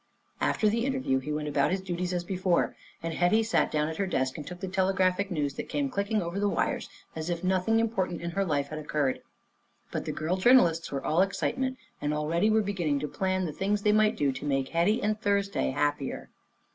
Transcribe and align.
After 0.41 0.67
the 0.67 0.83
interview 0.83 1.19
he 1.19 1.31
went 1.31 1.47
about 1.47 1.69
his 1.69 1.79
duties 1.79 2.11
as 2.11 2.23
before 2.23 2.75
and 3.03 3.13
Hetty 3.13 3.43
sat 3.43 3.69
down 3.71 3.87
at 3.87 3.97
her 3.97 4.07
desk 4.07 4.35
and 4.35 4.47
took 4.47 4.59
the 4.59 4.67
telegraphic 4.67 5.29
news 5.29 5.53
that 5.53 5.69
came 5.69 5.91
clicking 5.91 6.23
over 6.23 6.39
the 6.39 6.49
wire 6.49 6.79
as 7.15 7.29
if 7.29 7.43
nothing 7.43 7.79
important 7.79 8.19
in 8.19 8.31
her 8.31 8.43
life 8.43 8.69
had 8.69 8.79
occurred. 8.79 9.21
But 9.91 10.05
the 10.05 10.11
girl 10.11 10.37
journalists 10.37 10.91
were 10.91 11.05
all 11.05 11.21
excitement 11.21 11.77
and 12.01 12.15
already 12.15 12.49
were 12.49 12.63
beginning 12.63 12.97
to 13.01 13.07
plan 13.07 13.45
the 13.45 13.53
things 13.53 13.83
they 13.83 13.91
might 13.91 14.17
do 14.17 14.31
to 14.31 14.43
Make 14.43 14.69
Hetty 14.69 15.03
and 15.03 15.21
Thursday 15.21 15.69
happier. 15.69 16.31